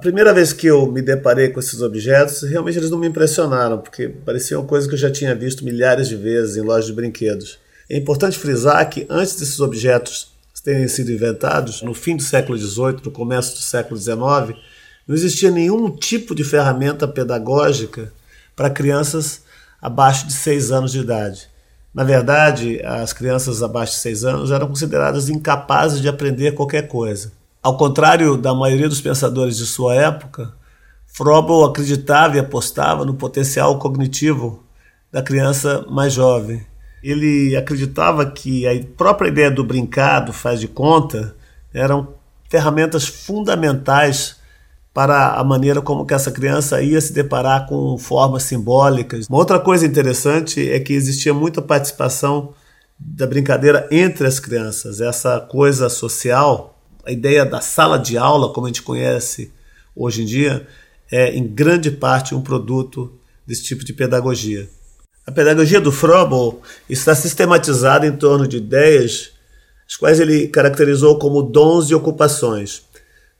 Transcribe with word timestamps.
primeira 0.00 0.32
vez 0.32 0.52
que 0.52 0.66
eu 0.66 0.90
me 0.90 1.02
deparei 1.02 1.50
com 1.50 1.60
esses 1.60 1.80
objetos, 1.82 2.42
realmente 2.42 2.78
eles 2.78 2.90
não 2.90 2.98
me 2.98 3.06
impressionaram, 3.06 3.78
porque 3.78 4.08
pareciam 4.08 4.66
coisas 4.66 4.88
que 4.88 4.94
eu 4.94 4.98
já 4.98 5.10
tinha 5.10 5.34
visto 5.34 5.64
milhares 5.64 6.08
de 6.08 6.16
vezes 6.16 6.56
em 6.56 6.62
lojas 6.62 6.86
de 6.86 6.92
brinquedos. 6.92 7.58
É 7.88 7.96
importante 7.96 8.38
frisar 8.38 8.88
que 8.88 9.06
antes 9.08 9.36
desses 9.36 9.60
objetos 9.60 10.30
terem 10.64 10.86
sido 10.88 11.10
inventados, 11.10 11.82
no 11.82 11.94
fim 11.94 12.16
do 12.16 12.22
século 12.22 12.58
XVIII, 12.58 13.00
no 13.04 13.10
começo 13.10 13.54
do 13.54 13.62
século 13.62 13.98
XIX, 13.98 14.58
não 15.06 15.14
existia 15.14 15.50
nenhum 15.50 15.90
tipo 15.90 16.34
de 16.34 16.44
ferramenta 16.44 17.08
pedagógica 17.08 18.12
para 18.54 18.70
crianças 18.70 19.42
abaixo 19.80 20.26
de 20.26 20.32
6 20.34 20.70
anos 20.70 20.92
de 20.92 21.00
idade. 21.00 21.48
Na 21.94 22.04
verdade, 22.04 22.80
as 22.84 23.12
crianças 23.12 23.62
abaixo 23.62 23.94
de 23.94 24.00
6 24.00 24.24
anos 24.24 24.50
eram 24.50 24.68
consideradas 24.68 25.28
incapazes 25.28 26.00
de 26.00 26.08
aprender 26.08 26.52
qualquer 26.52 26.86
coisa. 26.86 27.32
Ao 27.62 27.76
contrário 27.76 28.38
da 28.38 28.54
maioria 28.54 28.88
dos 28.88 29.02
pensadores 29.02 29.58
de 29.58 29.66
sua 29.66 29.94
época, 29.94 30.54
Froebel 31.06 31.64
acreditava 31.64 32.36
e 32.36 32.40
apostava 32.40 33.04
no 33.04 33.14
potencial 33.14 33.78
cognitivo 33.78 34.64
da 35.12 35.22
criança 35.22 35.84
mais 35.90 36.14
jovem. 36.14 36.64
Ele 37.02 37.54
acreditava 37.54 38.24
que 38.24 38.66
a 38.66 38.82
própria 38.96 39.28
ideia 39.28 39.50
do 39.50 39.62
brincado, 39.62 40.32
faz 40.32 40.58
de 40.58 40.68
conta, 40.68 41.36
eram 41.74 42.14
ferramentas 42.48 43.06
fundamentais 43.06 44.36
para 44.94 45.34
a 45.34 45.44
maneira 45.44 45.82
como 45.82 46.06
que 46.06 46.14
essa 46.14 46.32
criança 46.32 46.80
ia 46.80 47.00
se 47.00 47.12
deparar 47.12 47.66
com 47.66 47.96
formas 47.98 48.44
simbólicas. 48.44 49.26
Uma 49.28 49.38
outra 49.38 49.60
coisa 49.60 49.86
interessante 49.86 50.70
é 50.70 50.80
que 50.80 50.94
existia 50.94 51.34
muita 51.34 51.60
participação 51.60 52.54
da 52.98 53.26
brincadeira 53.26 53.86
entre 53.90 54.26
as 54.26 54.40
crianças, 54.40 55.00
essa 55.00 55.40
coisa 55.40 55.88
social 55.90 56.79
a 57.04 57.10
ideia 57.10 57.44
da 57.44 57.60
sala 57.60 57.98
de 57.98 58.16
aula, 58.16 58.52
como 58.52 58.66
a 58.66 58.68
gente 58.68 58.82
conhece 58.82 59.52
hoje 59.94 60.22
em 60.22 60.24
dia, 60.24 60.66
é 61.10 61.34
em 61.34 61.46
grande 61.46 61.90
parte 61.90 62.34
um 62.34 62.42
produto 62.42 63.12
desse 63.46 63.64
tipo 63.64 63.84
de 63.84 63.92
pedagogia. 63.92 64.68
A 65.26 65.32
pedagogia 65.32 65.80
do 65.80 65.92
Froebel 65.92 66.60
está 66.88 67.14
sistematizada 67.14 68.06
em 68.06 68.16
torno 68.16 68.46
de 68.46 68.56
ideias, 68.56 69.32
as 69.88 69.96
quais 69.96 70.20
ele 70.20 70.48
caracterizou 70.48 71.18
como 71.18 71.42
dons 71.42 71.90
e 71.90 71.94
ocupações. 71.94 72.82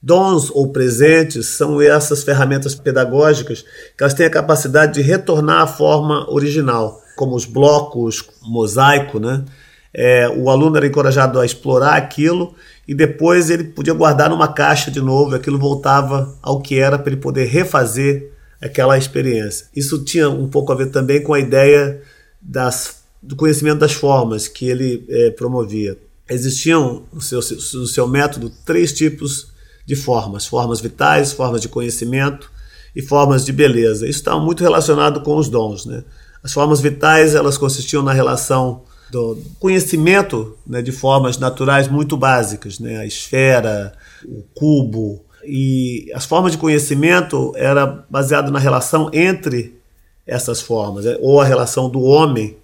Dons 0.02 0.50
ou 0.50 0.72
presentes 0.72 1.46
são 1.46 1.80
essas 1.80 2.22
ferramentas 2.22 2.74
pedagógicas 2.74 3.62
que 3.96 4.02
elas 4.02 4.14
têm 4.14 4.26
a 4.26 4.30
capacidade 4.30 4.94
de 4.94 5.02
retornar 5.02 5.62
à 5.62 5.66
forma 5.66 6.28
original, 6.30 7.02
como 7.16 7.36
os 7.36 7.44
blocos, 7.44 8.24
mosaico, 8.42 9.20
né? 9.20 9.44
É, 9.92 10.28
o 10.28 10.48
aluno 10.48 10.76
era 10.76 10.86
encorajado 10.86 11.40
a 11.40 11.44
explorar 11.44 11.96
aquilo 11.96 12.54
e 12.86 12.94
depois 12.94 13.50
ele 13.50 13.64
podia 13.64 13.92
guardar 13.92 14.30
numa 14.30 14.48
caixa 14.48 14.90
de 14.90 15.00
novo, 15.00 15.34
aquilo 15.34 15.58
voltava 15.58 16.36
ao 16.40 16.60
que 16.60 16.78
era 16.78 16.98
para 16.98 17.12
ele 17.12 17.20
poder 17.20 17.46
refazer 17.46 18.30
aquela 18.60 18.96
experiência. 18.98 19.66
Isso 19.74 20.04
tinha 20.04 20.28
um 20.28 20.48
pouco 20.48 20.72
a 20.72 20.74
ver 20.74 20.90
também 20.90 21.22
com 21.22 21.34
a 21.34 21.40
ideia 21.40 22.02
das, 22.40 23.02
do 23.22 23.34
conhecimento 23.34 23.78
das 23.78 23.92
formas 23.92 24.46
que 24.46 24.68
ele 24.68 25.04
é, 25.08 25.30
promovia. 25.30 25.98
Existiam 26.28 27.04
no 27.12 27.20
seu, 27.20 27.40
no 27.40 27.86
seu 27.86 28.06
método 28.06 28.50
três 28.64 28.92
tipos 28.92 29.48
de 29.84 29.96
formas: 29.96 30.46
formas 30.46 30.80
vitais, 30.80 31.32
formas 31.32 31.60
de 31.60 31.68
conhecimento 31.68 32.50
e 32.94 33.02
formas 33.02 33.44
de 33.44 33.52
beleza. 33.52 34.06
Isso 34.06 34.20
está 34.20 34.38
muito 34.38 34.62
relacionado 34.62 35.22
com 35.22 35.36
os 35.36 35.48
dons. 35.48 35.86
Né? 35.86 36.04
As 36.42 36.52
formas 36.52 36.80
vitais 36.80 37.34
elas 37.34 37.58
consistiam 37.58 38.02
na 38.02 38.12
relação 38.12 38.84
do 39.10 39.38
conhecimento 39.58 40.56
né, 40.66 40.80
de 40.80 40.92
formas 40.92 41.38
naturais 41.38 41.88
muito 41.88 42.16
básicas, 42.16 42.78
né, 42.78 42.98
a 42.98 43.06
esfera, 43.06 43.92
o 44.24 44.42
cubo. 44.54 45.24
E 45.44 46.10
as 46.14 46.24
formas 46.24 46.52
de 46.52 46.58
conhecimento 46.58 47.52
era 47.56 48.04
baseado 48.08 48.50
na 48.50 48.58
relação 48.58 49.10
entre 49.12 49.78
essas 50.26 50.60
formas, 50.60 51.04
né, 51.04 51.16
ou 51.20 51.40
a 51.40 51.44
relação 51.44 51.88
do 51.88 52.00
homem 52.00 52.56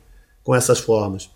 com 0.44 0.54
essas 0.54 0.78
formas. 0.78 1.28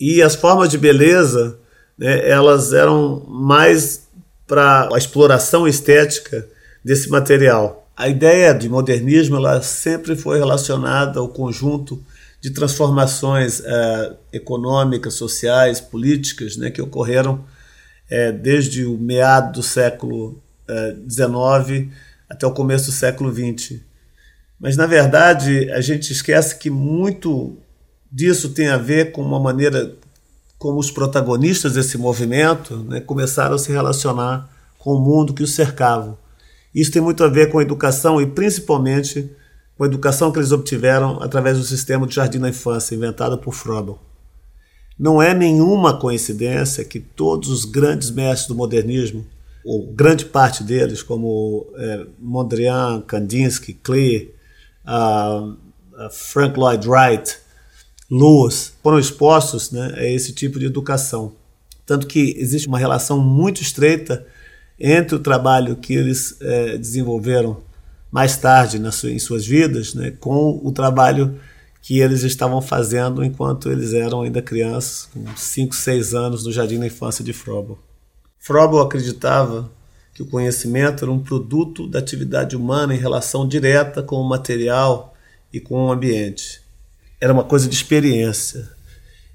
E 0.00 0.22
as 0.22 0.34
formas 0.34 0.68
de 0.68 0.78
beleza, 0.78 1.58
né, 1.96 2.28
elas 2.28 2.72
eram 2.72 3.24
mais 3.28 4.08
para 4.46 4.88
a 4.92 4.98
exploração 4.98 5.68
estética 5.68 6.48
desse 6.84 7.10
material. 7.10 7.86
A 7.96 8.08
ideia 8.08 8.54
de 8.54 8.68
modernismo 8.68 9.36
ela 9.36 9.60
sempre 9.60 10.16
foi 10.16 10.38
relacionada 10.38 11.20
ao 11.20 11.28
conjunto 11.28 12.02
de 12.40 12.50
transformações 12.50 13.60
é, 13.64 14.16
econômicas, 14.32 15.14
sociais, 15.14 15.80
políticas 15.80 16.56
né, 16.56 16.70
que 16.70 16.80
ocorreram 16.80 17.44
é, 18.08 18.30
desde 18.32 18.84
o 18.84 18.96
meado 18.96 19.54
do 19.54 19.62
século 19.62 20.40
XIX 21.08 21.70
é, 21.70 22.08
até 22.28 22.46
o 22.46 22.52
começo 22.52 22.86
do 22.86 22.92
século 22.92 23.32
XX. 23.32 23.80
Mas, 24.60 24.76
na 24.76 24.86
verdade, 24.86 25.70
a 25.70 25.80
gente 25.80 26.12
esquece 26.12 26.56
que 26.56 26.70
muito 26.70 27.56
disso 28.10 28.50
tem 28.50 28.68
a 28.68 28.76
ver 28.76 29.12
com 29.12 29.22
uma 29.22 29.40
maneira 29.40 29.94
como 30.58 30.78
os 30.78 30.90
protagonistas 30.90 31.74
desse 31.74 31.96
movimento 31.96 32.76
né, 32.84 33.00
começaram 33.00 33.54
a 33.54 33.58
se 33.58 33.70
relacionar 33.70 34.50
com 34.78 34.94
o 34.94 35.00
mundo 35.00 35.32
que 35.32 35.42
os 35.42 35.54
cercava. 35.54 36.18
Isso 36.74 36.90
tem 36.90 37.00
muito 37.00 37.22
a 37.22 37.28
ver 37.28 37.50
com 37.50 37.58
a 37.58 37.62
educação 37.62 38.20
e, 38.20 38.26
principalmente, 38.26 39.30
com 39.78 39.84
a 39.84 39.86
educação 39.86 40.32
que 40.32 40.40
eles 40.40 40.50
obtiveram 40.50 41.22
através 41.22 41.56
do 41.56 41.62
sistema 41.62 42.04
de 42.04 42.16
jardim 42.16 42.40
da 42.40 42.48
infância 42.48 42.96
inventado 42.96 43.38
por 43.38 43.54
Froebel. 43.54 43.96
Não 44.98 45.22
é 45.22 45.32
nenhuma 45.32 45.96
coincidência 45.96 46.84
que 46.84 46.98
todos 46.98 47.48
os 47.48 47.64
grandes 47.64 48.10
mestres 48.10 48.48
do 48.48 48.56
modernismo, 48.56 49.24
ou 49.64 49.86
grande 49.92 50.24
parte 50.24 50.64
deles, 50.64 51.00
como 51.00 51.64
é, 51.76 52.06
Mondrian, 52.18 53.00
Kandinsky, 53.06 53.74
Klee, 53.74 54.34
uh, 54.84 55.50
uh, 55.52 56.10
Frank 56.10 56.58
Lloyd 56.58 56.88
Wright, 56.88 57.36
Lewis, 58.10 58.72
foram 58.82 58.98
expostos 58.98 59.70
né, 59.70 59.94
a 59.96 60.04
esse 60.04 60.32
tipo 60.32 60.58
de 60.58 60.66
educação. 60.66 61.32
Tanto 61.86 62.08
que 62.08 62.34
existe 62.36 62.66
uma 62.66 62.78
relação 62.78 63.20
muito 63.20 63.62
estreita 63.62 64.26
entre 64.80 65.14
o 65.14 65.20
trabalho 65.20 65.76
que 65.76 65.94
eles 65.94 66.36
é, 66.40 66.76
desenvolveram 66.76 67.67
mais 68.10 68.36
tarde 68.36 68.78
sua, 68.92 69.10
em 69.10 69.18
suas 69.18 69.46
vidas, 69.46 69.94
né, 69.94 70.12
com 70.18 70.60
o 70.62 70.72
trabalho 70.72 71.38
que 71.82 72.00
eles 72.00 72.22
estavam 72.22 72.60
fazendo 72.60 73.24
enquanto 73.24 73.70
eles 73.70 73.94
eram 73.94 74.22
ainda 74.22 74.42
crianças, 74.42 75.08
com 75.12 75.24
5, 75.36 75.74
6 75.74 76.14
anos 76.14 76.44
no 76.44 76.52
Jardim 76.52 76.78
da 76.78 76.86
Infância 76.86 77.24
de 77.24 77.32
Froebel. 77.32 77.78
Froebel 78.38 78.80
acreditava 78.80 79.70
que 80.12 80.22
o 80.22 80.26
conhecimento 80.26 81.04
era 81.04 81.12
um 81.12 81.20
produto 81.20 81.86
da 81.86 81.98
atividade 81.98 82.56
humana 82.56 82.94
em 82.94 82.98
relação 82.98 83.46
direta 83.46 84.02
com 84.02 84.16
o 84.16 84.28
material 84.28 85.14
e 85.52 85.60
com 85.60 85.86
o 85.86 85.92
ambiente. 85.92 86.60
Era 87.20 87.32
uma 87.32 87.44
coisa 87.44 87.68
de 87.68 87.74
experiência, 87.74 88.68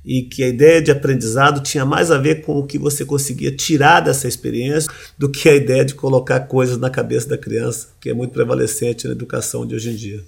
e 0.06 0.24
que 0.24 0.44
a 0.44 0.48
ideia 0.48 0.82
de 0.82 0.92
aprendizado 0.92 1.62
tinha 1.62 1.86
mais 1.86 2.12
a 2.12 2.18
ver 2.18 2.42
com 2.42 2.58
o 2.58 2.66
que 2.66 2.78
você 2.78 3.06
conseguia 3.06 3.56
tirar 3.56 4.02
dessa 4.02 4.28
experiência 4.28 4.92
do 5.18 5.30
que 5.30 5.48
a 5.48 5.56
ideia 5.56 5.86
de 5.86 5.96
colocar 5.96 6.42
coisas 6.42 6.78
na 6.78 6.90
cabeça 6.90 7.30
da 7.30 7.38
criança, 7.38 7.90
que 8.00 8.10
é 8.10 8.14
muito 8.14 8.32
prevalecente 8.32 9.08
na 9.08 9.14
educação 9.14 9.66
de 9.66 9.76
hoje 9.76 9.92
em 9.92 9.96
dia. 9.96 10.24